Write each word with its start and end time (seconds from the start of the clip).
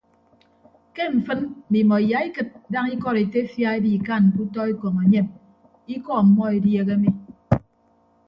Ke 0.95 1.03
mfịn 1.15 1.39
mmimọ 1.69 1.95
iyaikịd 2.05 2.49
daña 2.71 2.91
ikọd 2.95 3.15
etefia 3.23 3.69
ebikan 3.79 4.23
ke 4.33 4.39
utọ 4.45 4.61
ekọñ 4.71 4.95
enyem 5.05 5.27
ikọ 5.95 6.11
ọmmọ 6.21 6.43
edieehe 6.57 6.95
mi. 7.01 7.09